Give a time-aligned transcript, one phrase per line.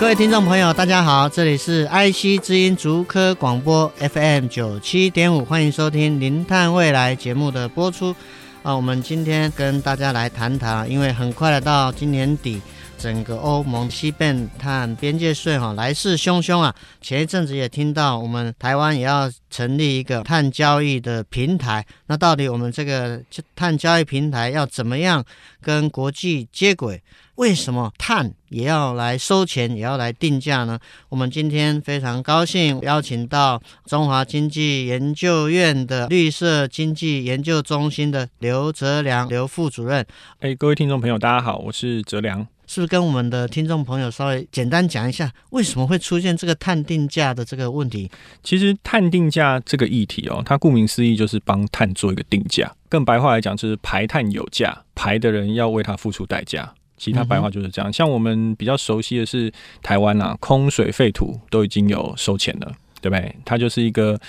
[0.00, 8.14] 各位听众朋友，大家好，这里是 IC 之音竹科广播 FM 九七点五，欢迎收听《零碳未来》节目的播出。
[8.62, 12.62] 啊，我们今天跟大家来谈谈，因为很快的到今年底，
[12.96, 16.72] 整个欧盟西边碳边界税哈来势汹汹啊。
[17.00, 21.84] 前一阵子也听到，我们台湾也要成立一个碳交易的平台。
[22.06, 23.20] 那到底我们这个
[23.56, 25.24] 碳交易平台要怎么样
[25.60, 27.02] 跟国际接轨？
[27.38, 30.76] 为什么碳也要来收钱，也要来定价呢？
[31.08, 40.04] 我们今天非常高兴邀请到中华经济研究院的绿色经济研究中心的刘哲良刘副主任。
[40.40, 42.44] 哎，各位听众朋友，大家好，我是哲良。
[42.66, 48.10] 是不是跟我们的听众朋友稍微简单讲一下，为什么会出现这个碳定价的这个问题？
[48.42, 52.70] 其实碳定价这个议题哦，它顾名思义就是帮碳做一个定价。
[52.88, 56.74] 更白话来讲，就是排碳有价，排的人要为它付出代价。
[56.98, 59.50] 其他白话就是这样，像我们比较熟悉的是
[59.82, 63.34] 台湾啊，空水废土都已经有收钱了，对不对？
[63.44, 64.20] 它就是一个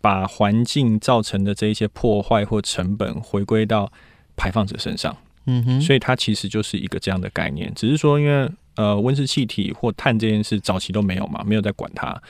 [0.00, 3.92] 把环境造成的这一些破坏或成本回归到
[4.36, 8.48] 排放者身上，嗯哼，所以它其实就是一个这样的概念，只是说因为。
[8.76, 12.20] 呃，温室气体或碳这件事早期都没有嘛，没有在管它。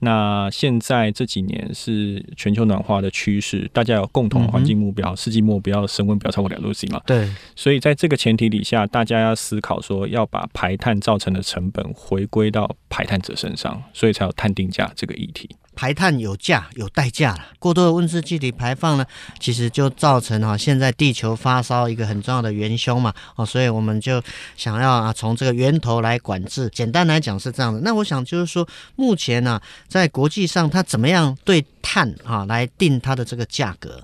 [0.00, 7.00] 那现在这几年是全球暖化的趋势，大家有共同的环境目标，嗯、世纪末不要升温不要超过两度 C 嘛。
[7.04, 7.28] 对。
[7.56, 15.48] 所以在这个前提底下，大家要思考说要把排碳造成的成本回归到排碳者身上，所以才有碳定价这个议题。
[15.78, 19.06] 排碳有价有代价了，过多的温室气体排放呢，
[19.38, 24.20] 其实就造成哈现在地球发烧一个很重要的元凶嘛，哦，所以我们就
[24.56, 26.68] 想要啊从这个源头来管制。
[26.70, 27.78] 简单来讲是这样的。
[27.82, 28.66] 那我想就是说，
[28.96, 34.02] 目前呢，在国际上它怎么样对碳啊来定它的这个价格？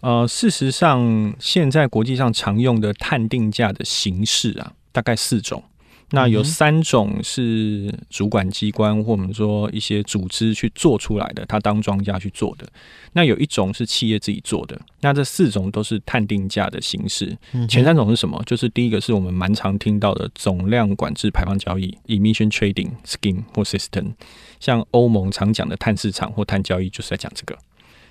[0.00, 5.64] 呃，事实上，现在国际上常用的碳定价的形式啊，大概四种。
[6.10, 12.66] 那有三种是主管机关或我们说一些组织去做出来的，他当庄家去做的。
[13.12, 14.80] 那有一种是企业自己做的。
[15.00, 17.36] 那这四种都是碳定价的形式。
[17.68, 18.40] 前三种是什么？
[18.46, 24.12] 就是第一个是我们蛮常听到的总量管制排放交易 （Emission Trading Scheme 或 System），
[24.60, 27.58] 像欧盟常讲的碳市场或碳交易，就是在讲这个。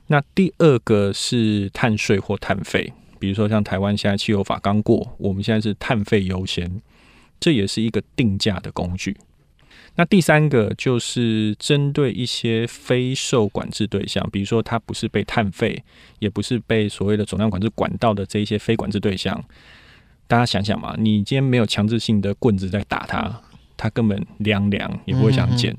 [0.08, 6.82] 那第二个是碳税或碳费，比如说像台湾现在汽油法刚过，我们现在是碳费优先。
[7.40, 9.16] 这也是一个定价的工具。
[9.98, 15.82] 那第三个就是针对一些非受管制对象，比如说它不是被碳费，
[16.20, 19.42] 也不是被所谓的总量管制管道的这一些非管制对象。
[20.28, 23.42] 大家想想嘛，你今天没有强制性的棍子在打它，
[23.78, 25.74] 它根本凉凉也不会想减。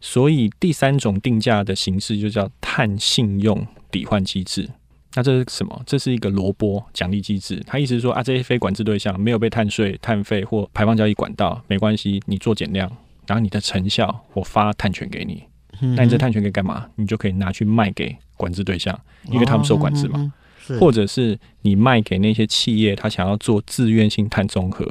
[0.00, 4.68] 所以第三种定价的形式就叫碳信用抵换机制。
[5.18, 5.82] 那这是什么？
[5.84, 7.60] 这是一个萝卜奖励机制。
[7.66, 12.88] 他意思是说啊，这些非管制对象没有被碳税、碳费或排放交易管道，没关系，你做减量，
[13.26, 15.42] 然后你的成效，我发碳权给你。
[15.80, 16.86] 嗯、那你这碳权可以干嘛？
[16.94, 18.96] 你就可以拿去卖给管制对象，
[19.32, 20.32] 因为他们受管制嘛。
[20.68, 24.86] 哦、或者是你卖给那些企业，他想要做自愿性碳中和。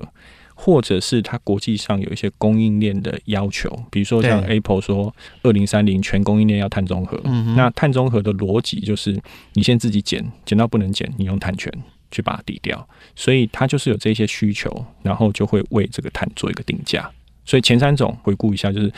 [0.59, 7.15] 或者是它国际上有一些供应链的要求，比如说像 Apple 说二零三零全供应链要碳中和。
[7.55, 9.17] 那碳中和的逻辑就是
[9.53, 11.71] 你先自己减，减到不能减，你用碳权
[12.09, 12.89] 去把它抵掉。
[13.15, 17.07] 所以它就是有这些需求，然后就会为这个碳做一个定价。
[17.45, 18.91] 所以前三种回顾一下，就是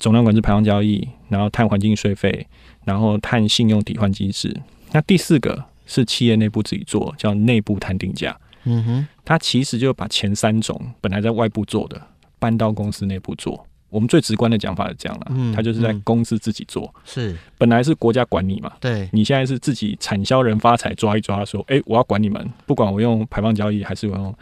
[0.00, 2.44] 总量管制排放交易，然后碳环境税费，
[2.84, 4.54] 然后碳信用抵换机制。
[4.90, 8.36] 那第四个是企业内部自己做，叫内部碳定价。
[8.64, 12.00] 嗯哼，他其实就把前三种本来在外部做的
[12.38, 13.66] 搬到公司内部做。
[13.90, 16.92] 我们最直观的讲法是这样了，嗯，他就是在公司自己做。
[17.04, 24.34] 是，本来是国家管你嘛，对，你现在是自己产销人发财抓一抓，说，哎，我要管你们，不管我用排放交易还是我用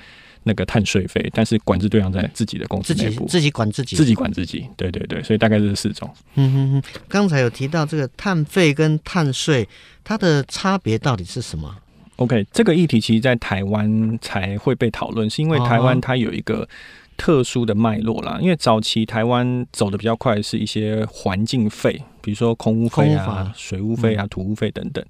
[0.45, 4.67] 那个碳税费，但是管制对象在自己的公司内部，自己，自己管自己，自己管自己。
[4.75, 6.11] 对对对，所以大概是四种。
[6.37, 9.69] 嗯哼哼，刚才有提到这个碳费跟碳税，
[10.03, 11.77] 它的差别到底是什么
[12.17, 16.69] ？OK，这个议题其实，在台湾才会被讨论，是因为台湾它有一个
[17.17, 18.39] 特殊的脉络啦。
[18.41, 25.05] 因为早期台湾走的比较快，是一些环境费，比如说空污费啊、水污费啊、土污费等等。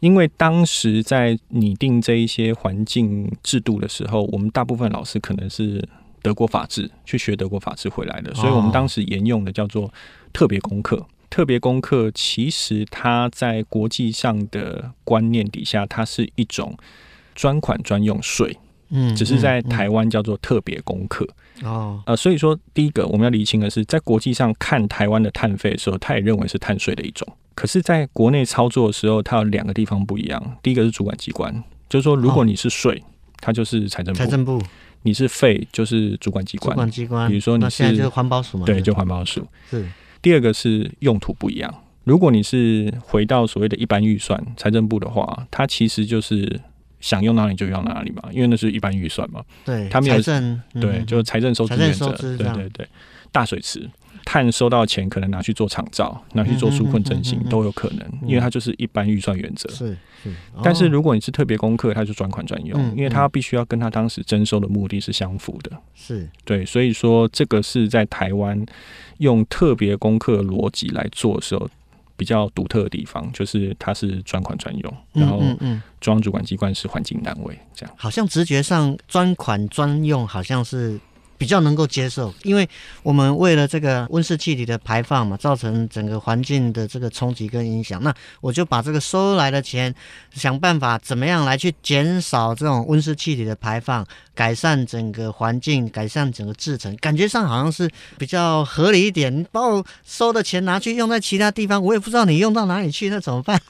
[0.00, 5.82] 因为当时在拟定这一些环境制度的时候，我们大部分老师可能是
[6.20, 9.92] 德国法制去学德国法制回来的，所以我们当时沿用的叫做
[10.32, 11.02] 特别功课。
[11.28, 16.76] 特别功课其实它在国际上的观念底下，它是一种
[17.34, 18.56] 专款专用税。
[18.90, 21.26] 嗯，只是在台湾叫做特别功课。
[21.64, 27.26] 哦，呃，所以说第一个我们要厘清的是，在国际上看台湾的碳费的时候，他也认为是碳税的一种。
[27.56, 30.56] 可是，在国内操作的时候，它有两个地方不一样。
[30.62, 33.02] 第一个是主管机关，就是说，如果你是税，
[33.40, 34.62] 它就是财政部；财政部，
[35.02, 36.74] 你是费，就是主管机关。
[36.74, 38.66] 主管机关，比如说你是环保署嘛？
[38.66, 39.44] 对，就环保署。
[39.68, 39.84] 是。
[40.26, 41.72] 第二个是用途不一样。
[42.02, 46.60] 如果你是回到所谓的一般预算，财政部的话，它其实就是。
[46.98, 49.40] 想用哪里就用哪里嘛，因为那是一般预算嘛。
[49.64, 52.10] 对，他没有财政，对，就是财政收支原则。
[52.12, 52.88] 对对对，
[53.30, 53.88] 大水池
[54.26, 59.70] 碳收到钱，可能拿去做厂照，拿去做纾困振兴都有可能，因为它就是一般预算原则。
[59.70, 65.70] 是是，但是如果你是特别功课，它就专款专用，因为它必须要跟它当时征收的目的是相符的。
[65.94, 68.66] 是对，所以说这个是在台湾
[69.18, 71.70] 用特别功课逻辑来做的时候。
[72.18, 75.38] 比较独特的地方就是它是专款专用，然后
[76.00, 77.94] 中央主管机关是环境单位，这样。
[77.94, 80.98] 好像直觉上专款专用好像是。
[81.38, 82.68] 比较能够接受，因为
[83.02, 89.94] 我们为了这个温室气体的排放嘛，造成整个环境的这个冲击跟影响，那我就把这个收来的钱，
[90.32, 99.36] 想办法怎么样来去减少这种温室气体的排放，改善整个环境，改善整个制程，感觉上好像是比较合理一点。
[99.36, 103.60] 你把我收的钱拿去用在其他地方，我也不知道你用到哪里去，那怎么办？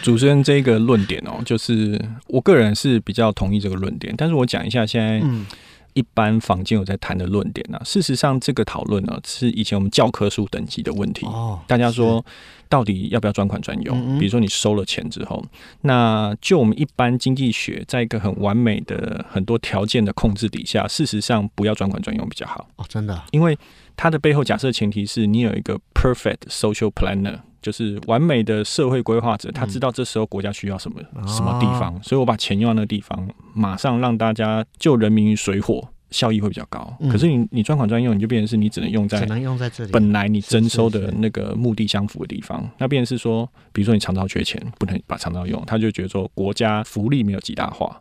[0.00, 5.20] 主持人这个论点哦，就是我个人是比较同意这个论点，但是我讲一下现在。
[5.24, 5.46] 嗯
[5.94, 11.24] 一般坊间有在谈的论点呢、啊，事实上这个讨论呢是以前我们教科书等级的问题。
[11.26, 12.24] 哦，大家说
[12.68, 13.96] 到底要不要专款专用？
[13.96, 15.44] 嗯嗯，比如说你收了钱之后，
[15.80, 22.68] 那就我们一般经济学，在一个很完美的很多条件的控制底下，事实上不要专款专用比较好。
[22.76, 23.58] 哦，真的，因为
[23.96, 27.38] 它的背后假设前提是你有一个 perfect social planner。
[27.64, 36.94] 就是完美的社会规划者，他知道这时候国家需要什么、嗯、什么地方，所以我把钱用到那个地方，马上让大家救人民于水火，效益会比较高。
[37.00, 47.98] 嗯、可是你你专款专用，你就变成是你只能用在只能用在这里，本来你征收的那个目的相符的地方，那变成是说，比如说你长照缺钱，不能把长照用，他就觉得说国家福利没有极大化。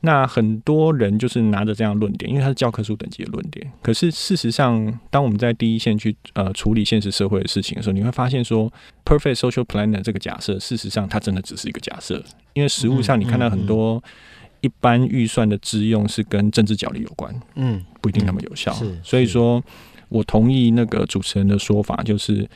[0.00, 3.68] 那很多人就是拿着这样论点，因为它是教科书等级的论点。
[3.82, 8.72] 可是事实上，当我们在第一线去呃处理现实社会的事情的时候，你会发现说
[9.04, 12.22] ，perfect social planner 这个假设，事实上它真的只是一个假设。
[12.54, 14.00] 因为实物上你看到很多
[14.60, 18.72] 一般预算的支用是跟政治角力有关，嗯，不一定那么有效。
[18.74, 19.60] 是，所以说
[20.08, 22.48] 我同意那个主持人的说法，就是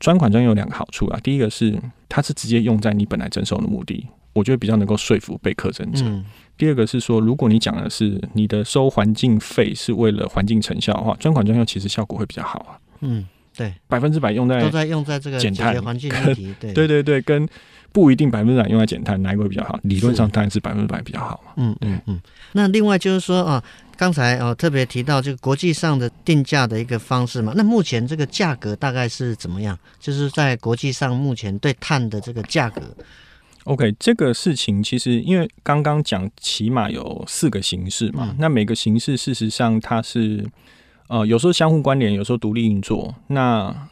[0.00, 1.20] 专款专用有两个好处啊。
[1.22, 1.78] 第一个是
[2.08, 6.02] 它是直接用在你本来征收的目的，我觉得比较能够说服被课征者。
[6.06, 6.24] 嗯
[6.56, 12.78] 第二个是说，如果你讲的是你的收环境费是为了环境成效的话，专款专用其实效果会比较好啊。
[13.00, 17.46] 嗯，对，百分之百用在都在用在这个减碳环境问题，对对对对，跟
[17.92, 19.78] 不一定百分之百用来减碳哪一个会比较好？
[19.82, 21.52] 理论上当然是百分之百比较好嘛。
[21.56, 22.20] 嗯嗯嗯。
[22.52, 23.62] 那另外就是说啊，
[23.96, 29.78] 刚才哦特别提到这个国际上的定价的一个方式嘛，那目前这个价格大概是怎么样？
[30.00, 32.82] 就是在国际上目前对碳的这个价格。
[33.66, 40.46] OK，这个事情其实因为刚刚讲起码有四个形式嘛，嗯、那每个形式事实上它是
[41.08, 43.88] 呃有时候相互关联，有时候独立运作，那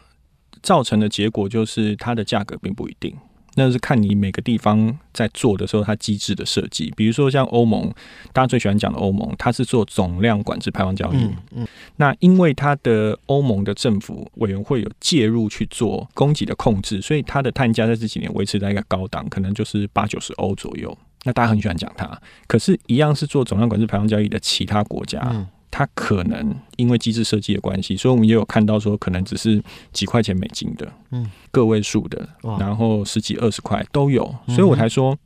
[0.62, 3.16] 造成的结果就是它的价格并不一定。
[3.57, 6.93] 那是看你每个地方在做的时候，它机制的设计。
[6.97, 7.93] 比如说像欧盟，
[8.33, 11.17] 大家最喜欢讲的欧盟，它是做总量管制排放交易。
[11.17, 20.97] 嗯，嗯，那因为它的欧盟的政府委员会有介入去做供给的控制，所以它的碳价在这几年维持在一个高档，可能就是八九十欧左右。
[21.25, 25.21] 那大家很喜欢讲它，可是，一样是做总量管制排放交易的其他国家。
[25.33, 32.28] 嗯它可能因为机制设计的关系，所以我们也有看到说，可能只是几块钱美金的，嗯，个位数的，
[32.61, 35.19] 然后十几二十块都有，所以我才说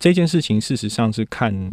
[0.00, 1.70] 这件事情事实上是看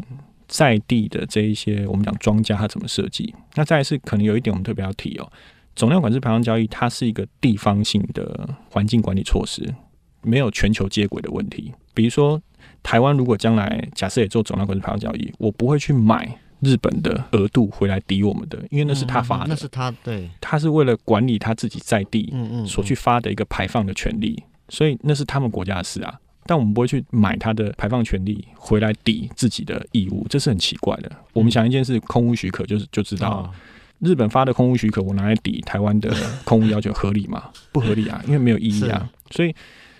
[0.48, 3.34] 在地的这一些我们讲庄家他怎么设计。
[3.56, 5.28] 那再来是可能有一点我们特别要提哦，
[5.76, 9.74] 总量管制排放交易它是一个地方性的环境管理措施，
[10.22, 11.74] 没有全球接轨的问题。
[11.96, 12.40] 比如说
[12.84, 16.38] 台湾如果将来假设也做总量管制排放交易，我不会去买。
[16.62, 22.34] 日本的额度回来抵我们的，因为那是他发的，嗯、那是他对，他是为了管理他自己在地
[22.66, 26.20] 所去发的一个排放的权利，所以那是他们国家的事啊。
[26.46, 31.12] 但我们不会去买他的排放权利回来抵自己的义务，这是很奇怪的。
[31.32, 33.54] 我们想一件事，空污许可就是就知道，
[34.00, 36.12] 日本发的空污许可，我拿来抵台湾的
[36.46, 37.52] 空污要求，合理吗？
[37.72, 39.08] 不合理啊，因为没有意义啊。
[39.30, 39.54] 所以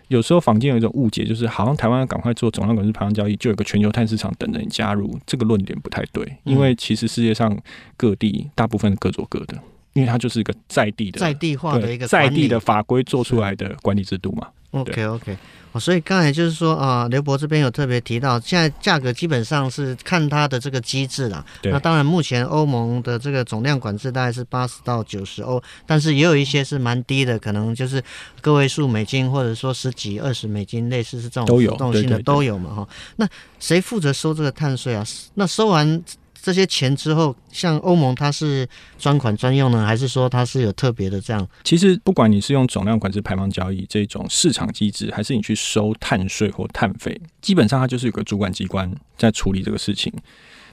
[0.10, 6.28] 有时候坊间有一种误解，就是好像台湾赶快做总量管制排放交易，就有个全球碳市场等着你加入，这个论点不太对。
[6.44, 7.58] 因为其实世界上
[7.96, 9.56] 各地大部分各做各的，
[9.94, 14.48] 因为它就是一个在地的、在地化的一个在地的法规做出来的管理制度嘛。
[14.72, 15.38] OK OK。
[15.72, 21.46] 哦，所以刚才就是说啊，刘博这边有特别提到，现在价格基本上是看它的这个机制啦。
[21.64, 28.04] 那当然，目前欧盟的这个总量管制大概是八十到九十欧，但是也有一些是蛮低的，可能就是
[28.42, 32.90] 个位数美金，或者说十几、二十美金，类似是这种浮动性的都有嘛哈。
[33.18, 33.28] 那
[33.60, 35.06] 谁负责收这个碳税啊？
[35.36, 36.04] 那收完。
[36.42, 38.68] 这些钱之后，像欧盟它是
[38.98, 41.48] 专款专用呢，还是说它是有特别的这样？
[41.64, 50.12] 其实不管你是用总量管制排放交易这种市场机制，还是你去收碳税或碳费，基本上它就是有个主管机关在处理这个事情。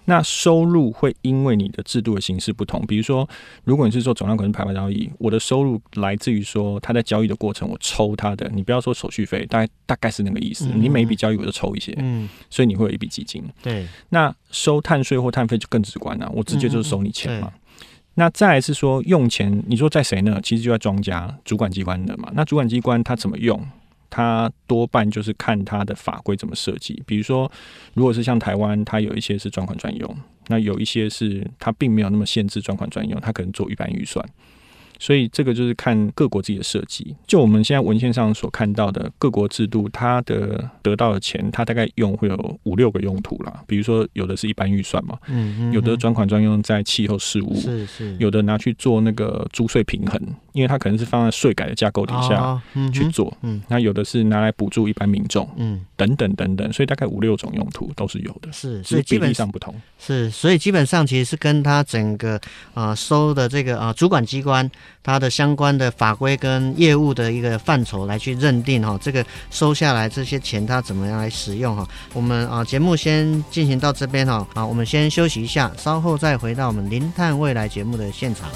[0.07, 3.29] 那收入会因为你的制度的形式不同，比如说，
[3.65, 10.67] 如果你是做总量管制排放交易，我的收入来自于说他在交易的过程我抽他的，你不要说手续费，大概大概是那个意思。
[10.75, 13.43] 你每一笔交易我都抽一些，嗯，所以你会有一笔基金。
[13.63, 17.53] 对，那收碳税或碳费就更直观了，我直接就是收你钱嘛。
[18.15, 20.41] 那再来是说用钱，你说在谁呢？
[20.43, 22.31] 其实就在庄家主管机关的嘛。
[22.35, 23.61] 那主管机关他怎么用？
[24.11, 27.51] 它多半就是看它的法规怎么设计，比如说，
[27.95, 30.17] 如果是像台湾，它有一些是专款专用，
[30.49, 34.25] 那有一些是它并没有那么限制专款专用，它可能做一般预算。
[34.99, 37.15] 所以这个就是看各国自己的设计。
[37.27, 43.63] 就我们现在文献上所看到的各国制度，它的得到的钱，它大概用会有五六个用途啦。
[43.67, 50.19] 比如说，有的是一般预算嘛，嗯，嗯，有的专款专用在气候事务，是是，有的拿去做那个租税平衡，
[50.57, 52.61] 因为它可能是放在税改的架构底下
[52.93, 62.37] 去做，嗯，那有的是拿来补助一般民众，嗯，等等等等，所以大概五六种用途都是有的，是，所以基本上不同，是，所以基本上其实是跟它整个
[62.73, 64.69] 啊、呃、收的这个啊、呃、主管机关。
[65.07, 71.89] 它的相关的法规跟业务的一个范畴来去认定哈，这个收下来这些钱它怎么样来使用哈？
[72.13, 78.49] 我们啊节目先进行到这边哈，好，我们先休息一下，稍后再回到我们零碳未来节目的现场。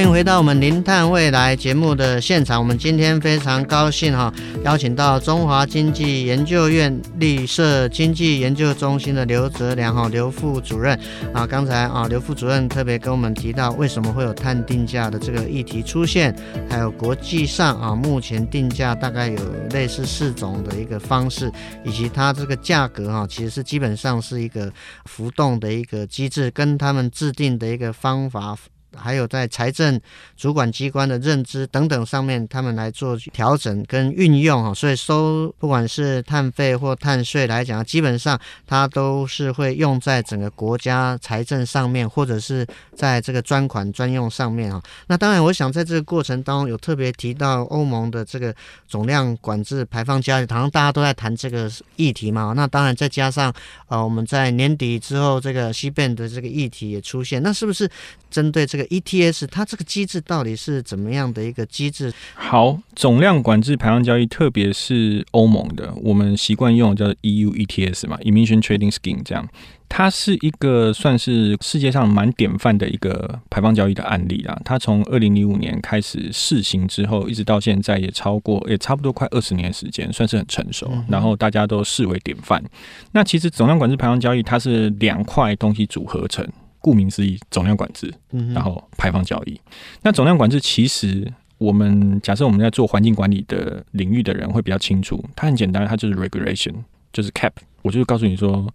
[0.00, 2.58] 欢迎回到我们《零碳未来》节目的现场。
[2.58, 4.32] 我们今天非常高兴哈，
[4.64, 10.98] 邀请到中华经济研究院绿色经济研究中心的刘泽良哈刘副主任
[11.34, 11.46] 啊。
[11.46, 16.34] 刚才啊，刘副主任特别跟我们提到，为什么会有碳定价的这个议题出现，
[16.70, 19.38] 还有国际上啊，目前定价大概有
[19.72, 21.52] 类似四种的一个方式，
[21.84, 24.72] 以及它这个价格哈，其实是基本上是一个
[25.04, 28.56] 浮动的一个机制，跟他们制定的一个方法。
[28.96, 30.00] 还有在财政
[30.36, 44.82] 主管机关的认知等等上面，他们来做调整跟运用哈，所以收不管是碳费或碳税来讲，基本上它都是会用在整个国家财政上面，或者是在这个专款专用上面哈。
[45.06, 48.54] 那当然，我想在这个过程当中有特别提到欧盟的这个
[48.86, 52.52] 总量管制排放交易，好像大家都在谈这个议题嘛。
[52.56, 53.52] 那当然再加上
[53.88, 57.88] 呃，我们在年底之后这个西边的这个议题也出现，那是不是
[58.30, 62.12] 针对这个？ETS 它这个机制到底是怎么样的一个机制？
[62.34, 69.48] 好，总量管制排放交易，特别是欧盟的，我们习惯用叫 EU ETS 嘛，Emission Trading Scheme 这样，
[69.88, 74.60] 它是一个算是世界上蛮典范的一个排放交易的案例啦。
[74.64, 80.90] 它从二零零五年开始试行之后，一直到现在也超过也差不多快二十年时间，算是很成熟。
[81.08, 82.62] 然后大家都视为典范。
[83.12, 86.46] 那其实总量管制排放交易，它是两块东西组合成。
[86.80, 88.12] 顾名思义，总量管制，
[88.54, 89.52] 然后排放交易。
[89.52, 89.72] 嗯、
[90.02, 96.74] 那总量管制其实，我们假设我们在做环境管理的领域的人会比较清楚，它很简单，它就是 regulation，
[97.12, 97.52] 就是 cap。
[97.82, 98.66] 我就是告诉你说，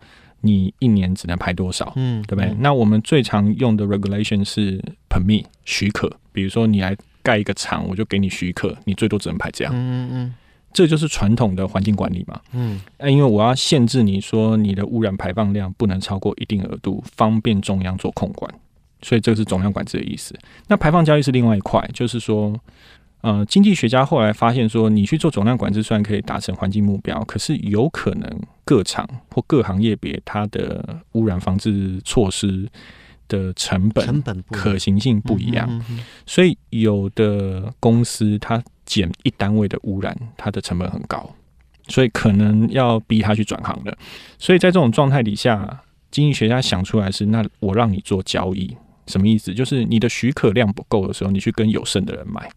[0.41, 2.45] 你一年只能排多少，嗯，对不对？
[2.51, 10.09] 嗯、那我们最常用的 regulation 是 permit 许可，比如说你来盖一个厂，我就给你许可，你最多只能排这样，嗯嗯。
[10.11, 10.33] 嗯
[10.75, 18.53] 这就是传统的环境管理嘛，嗯，那因为我要限制你说你的污染排放量不能超过一定额度，方便中央做控管，
[19.01, 20.37] 所以这个是总量管制的意思。
[20.67, 22.53] 那排放交易是另外一块，就是说，
[23.21, 28.29] 呃，经济学家后来发现说，你去做总量管制虽然可以达成环境目标，可是有可能
[28.65, 32.69] 各厂或各行业别它的污染防治措施
[33.29, 35.81] 的成本、成本可行性不一样，
[36.25, 38.61] 所以有的公司它。
[38.85, 41.29] 减一单位的污染，它的成本很高，
[41.87, 43.97] 所以可能要逼他去转行的。
[44.37, 48.75] 所以在这种状态底下，经济学家想出来是：那我让你做交易，
[49.07, 49.53] 什么意思？
[49.53, 52.49] 就是你的许可量不够的时候，你去跟有剩的人买。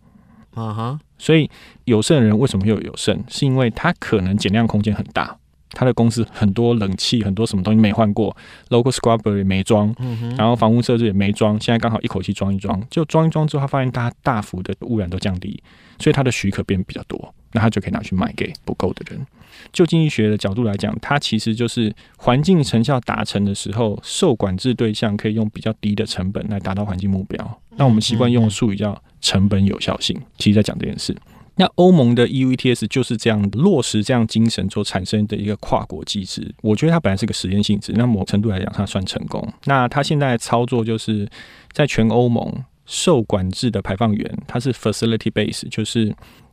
[0.54, 1.00] 啊哈。
[1.18, 1.50] 所以
[1.84, 3.24] 有剩的人为什么会有有剩？
[3.28, 5.36] 是因为他可能减量空间很大。
[5.72, 8.34] 他的公司很多冷气，很多什么东西没换过
[8.70, 9.94] ，local scrubber 也没装，
[10.36, 15.62] 然后房屋设置也没装，现在刚好一口气装一装，就装一装之后，他发现他大幅的污染都降低，
[15.98, 19.26] 所以它的许可变比较多，那它就可以拿去卖给不够的人。
[19.72, 27.60] 就经济学的角度来讲，它其实就是环境成效达成的时候，受管制对象可以用比较低的成本来达到环境目标。
[27.76, 31.16] 那我们习惯用的术语叫成本有效性，其实在讲这件事。
[31.56, 36.54] 那欧盟的 EU ETS 就是这样落实这样精神所产生的一个跨国机制。
[36.62, 39.46] 我觉得它本来是个实验性质，那某程度来讲，它算成功。
[39.64, 41.28] 那它现在的操作就是
[41.72, 46.12] 在全欧盟受管制的排放源，它是 facility base，就是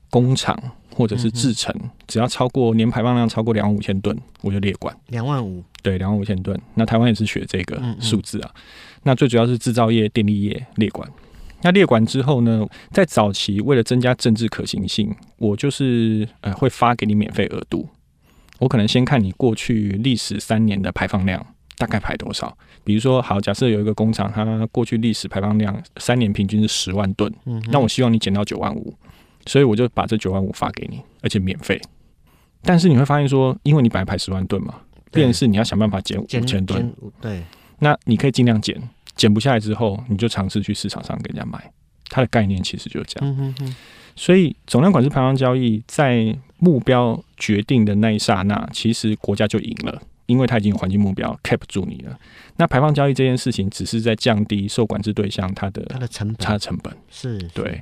[0.09, 0.55] 工厂
[0.93, 1.73] 或者是制程，
[2.07, 4.95] 只要超过年排放量超过两万五千吨，我就列管。
[5.07, 6.59] 两万五，对，两万五千吨。
[6.73, 8.51] 那台湾也是学这个数字啊。
[9.03, 11.09] 那最主要是制造业、电力业列管。
[11.61, 17.87] 那列管之后呢，在早期为了增加政治可行性，我就是呃会发给你免费额度。
[18.59, 21.45] 我可能先看你过去历史三年的排放量
[21.77, 22.55] 大概排多少。
[22.83, 28.93] 比如说，好，假设有一个工厂，它过去历史排放量三年平均是十万吨，嗯那我希望你减到九万五，
[29.45, 31.81] 所以我就把这九万五发给你，而且免费。
[32.61, 34.75] 但是你会发现说，因为你本来排十万吨嘛，
[35.11, 37.43] 变是你要想办法减五千吨，对，
[37.79, 38.81] 那你可以尽量减。
[39.15, 41.71] 减不下来之后，你就尝试去市场上给人家买，
[42.09, 43.29] 它的概念其实就是这样。
[43.29, 43.75] 嗯哼哼。
[44.17, 52.17] 所以总量管制排放交易在目标决定的那一刹那，其实国家就赢了，因为它已经有环境目标 cap 住你了。
[52.57, 57.81] 那排放交易这件事情，只是在降低受管制对象它的它的成本，它的成本是对。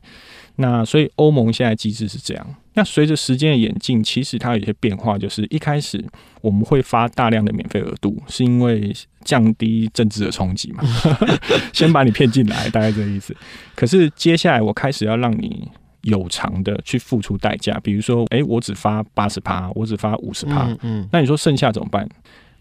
[0.58, 2.56] 那所以欧盟现在机制是这样。
[2.76, 6.04] 那随着时间的演进，其实它有一些变化，就是一开始
[6.42, 10.84] 我们会发大量的免费额度，是因为降低政治的冲击嘛，
[11.74, 13.36] 先把你骗进来，大概这个意思。
[13.76, 15.68] 可是接下来我开始要让你
[16.04, 22.08] 有偿的去付出代价，比如说，哎、欸，我只发八十趴，我只发五十趴，嗯，那你说剩下怎么办？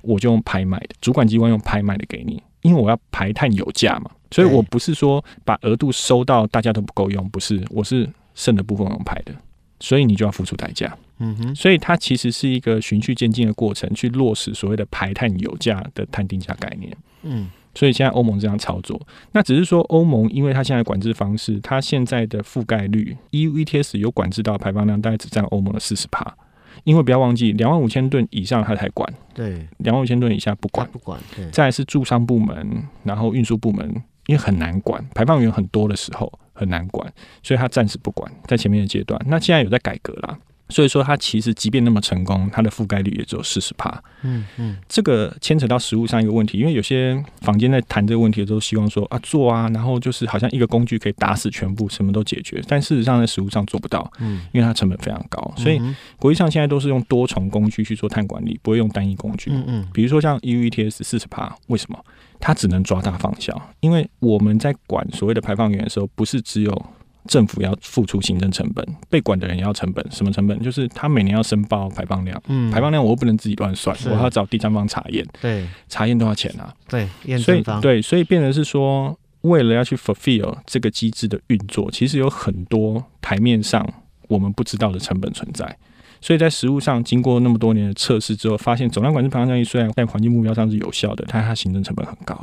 [0.00, 4.10] 我就用拍卖的，主管机关用拍卖的给你，因为我要排碳有价嘛。
[4.32, 9.32] 所以我不是说把额度收到大家都不够用，不是，我是剩的部分用拍的，
[9.78, 10.96] 所以你就要付出代价。
[11.18, 16.96] 嗯哼，所以它其实是一个循序渐进的过程，去落实所谓的排碳有价的碳定价概念。
[17.22, 19.00] 嗯，所以现在欧盟这样操作，
[19.32, 26.36] 那只是说欧盟因为它现在管制方式，它现在的覆盖率，EU ETS 有管制到排放量，大概只占欧盟的四十帕。
[26.84, 31.20] 因为不要忘记，两万五千吨以上它才管，对，两万五千吨以下不管，不管。
[31.36, 33.88] 对，再来是驻商部门，然后运输部门，
[34.26, 39.20] 因为很难管，排放源很多的时候很难管，所以它暂时不管，在前面的阶段。
[39.28, 40.36] 那现在有在改革啦。
[40.68, 44.02] 所以说，它其实即便那么成功，它的覆盖率也只有四十趴。
[44.22, 52.62] 嗯嗯，这个牵扯到实物上一个问题，因为有些坊间在谈这个问题的时候，希望说啊做啊，然后就是好像一个工具可以打死全部，什么都解决。
[52.66, 55.52] 但事实上在实物上做不到，嗯，因为它成本非常高。
[55.58, 55.78] 所以
[56.18, 59.50] 国际上现在都是用多重工具去做碳管理，不会用单一工具。
[59.52, 62.02] 嗯嗯，比如说像 EU ETS 四十趴，为什么？
[62.40, 66.86] 它只能抓大放小，因为我们在管所谓的排放源的时候，不是只有。
[67.26, 70.04] 政府要付出行政成本，被管的人也要成本。
[70.10, 70.58] 什么成本？
[70.60, 72.42] 就是他每年要申报排放量。
[72.48, 75.26] 嗯，排放量我又不能自己乱算，我还要找第三方查验。
[75.40, 76.74] 对，查验多少钱啊？
[76.88, 83.86] 对，验所以对，所以变成是说，为了要去 fulfill 这个机制的运作，其实有很多台面上
[84.28, 85.76] 我们不知道的成本存在。
[86.20, 92.34] 所以在实物上，经过那么多年的测试之后，发现总量管制排放交易虽然在环境目标上是有效的，但它行政成本很高，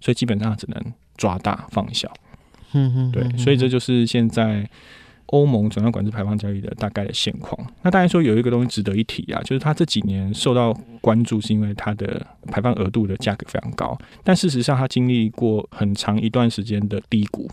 [0.00, 2.12] 所以基本上只能抓大放小。
[2.72, 4.68] 嗯嗯，对，所以这就是现在
[5.26, 7.56] 欧盟总量管制排放交易的大概的现况。
[7.82, 13.96] 那当然说有一个东西值得一提啊，就是它这几年受到关注，是因为它的排放额度的价格非常高。
[14.24, 17.48] 但事实上，它经历过很长一段时间的低谷，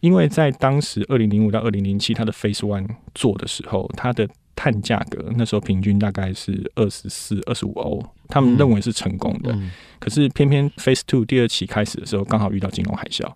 [0.00, 4.26] 因为在当时二零零五到二零零七，它的 Phase One 做的时候，它的
[4.60, 9.58] 碳价格那时候平均大概是二十四、二十五欧，他们认为是成功的。
[9.98, 13.26] 可是偏偏 Phase Two 第二期开始的时候，刚好遇到金融海啸。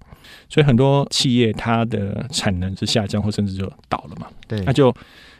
[0.50, 4.26] 所以很多企业它的产能是下降，或甚至就倒了嘛。
[4.46, 4.94] 对，那就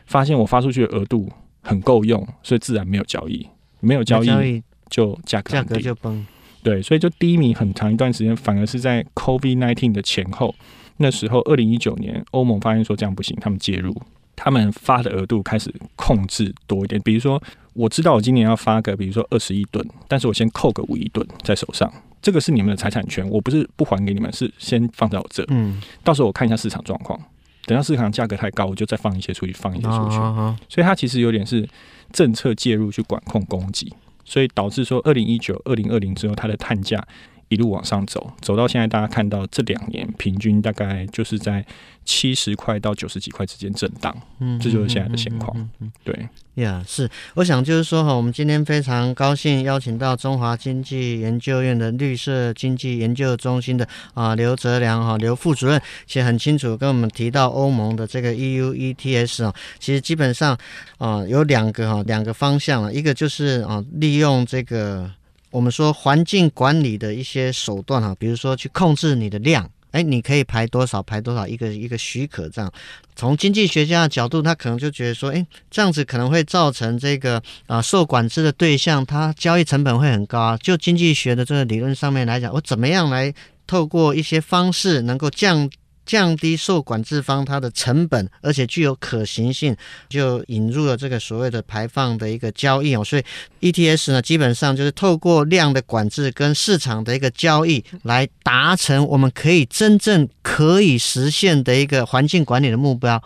[0.07, 3.47] 发现我发出去的额度很够用，所以自然没有交易，
[3.79, 6.25] 没有交易就价格价格就崩。
[6.63, 10.55] 对，所以就低迷很长一段时间，反而是在 COVID-19 的前后，
[10.97, 13.95] 那时候二零一九年，欧盟发现说这样不行，他们介入，
[14.35, 17.01] 他们发的额度开始控制多一点。
[17.01, 17.41] 比如说，
[17.73, 21.91] 我知道我今年要发个，比如说二十亿吨，但是我先扣个五亿吨在手上。
[22.21, 25.45] 这个是你们的财产权，我不是不还给你们，是先放在我这。
[25.49, 27.19] 嗯，到时候我看一下市场状况，
[27.67, 30.17] 等到市场价格太高，我就再放一些出去，放一些出去。
[30.17, 31.69] 哦、所以它其实有点是
[32.11, 33.93] 政策介入去管控供给，
[34.23, 37.05] 所以导致说二零一九、二零二零之后，它的碳价
[37.49, 41.65] 一路往上走，走到现在，大家看到这两年平均大概就是在
[42.03, 44.15] 七十块到九十几块之间震荡。
[44.39, 45.69] 嗯，这就是现在的现况。
[46.03, 46.27] 对。
[46.55, 60.57] 呀，yeah, 是，我想就是说哈，我们今天非常高兴邀请到中华经济研究院的绿色经济研究中心的啊刘哲良哈刘副主任，其实很清楚跟我们提到欧盟的这个 EU ETS 啊，其实基本上
[60.97, 65.11] 啊有两个哈两个方向了，一个就是啊利用这个
[65.55, 69.71] 我们说环境管理的一些手段哈，比如说去控制你的量。
[69.91, 71.01] 哎，你可以排多少？
[71.01, 71.47] 排多少？
[71.47, 72.69] 一个一个许可这样。
[73.15, 80.57] 从经济学家的角度，他可能就觉得说，哎，这样子可能会造成这个啊受管制的对象，它交易成本会很高啊。
[80.57, 83.33] 就经济学的这个理论上面来讲，我怎么样来
[83.65, 85.69] 透过一些方式能够降。
[86.05, 89.75] 降低受管制方它的成本，而且具有可行性，
[90.07, 93.03] 就引入了这个所谓的排放的一个交易哦。
[93.03, 93.23] 所以
[93.61, 103.21] ETS 呢，基本上就是透过量的管制跟市场的一个交易，来达成我们可以真正可以实现的一个环境管理的目标。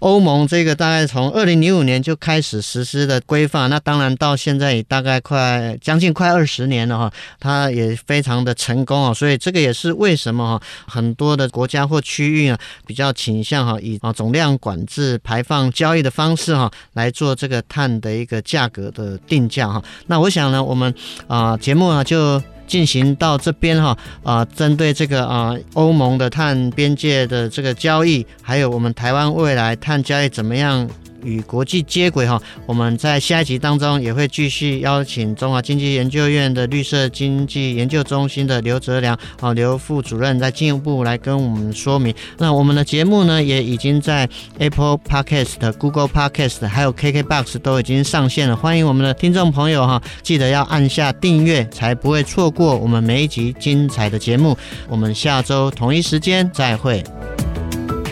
[0.00, 19.82] 欧盟这个大概从二零零五年就开始实施的规范，那当然到现在也大概快将近快二十年了哈，它也非常的成功啊，所以这个也是为什么哈很多的国家或区区域啊比较倾向哈以啊总量管制排放交易的方式哈来做这个碳的一个价格的定价哈。
[20.06, 20.94] 那我想呢，我们
[21.26, 22.42] 啊节目啊就。
[22.66, 30.88] 进行到这边哈啊，针对这个啊欧盟的碳边界的这个交易，还有我们台湾未来碳交易怎么样？
[31.24, 42.14] 与国际接轨哈，我们在下一集当中也会继续邀请中华经济研究院的绿色经济研究中心的刘哲良啊刘副主任再进一步来跟我们说明。
[42.38, 54.56] 那我们的节目呢，也已经在 Apple Podcast、Google Podcast 还有 KKBox 都已经上线了，欢迎我们的听众朋友哈，记得要按下订阅，才不会错过我们每一集精彩的节目。
[54.88, 57.02] 我们下周同一时间再会。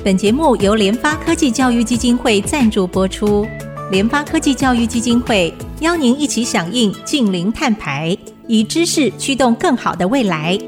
[0.04, 3.46] 本节目由联发科技教育基金会赞助播出。
[3.88, 8.16] 联发科技教育基金会邀您一起响应近零碳排，
[8.48, 10.58] 以知识驱动更好的未来。